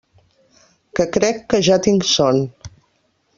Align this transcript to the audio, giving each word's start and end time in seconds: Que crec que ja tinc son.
Que 0.99 1.05
crec 1.17 1.43
que 1.55 1.59
ja 1.69 1.79
tinc 1.89 2.09
son. 2.13 2.41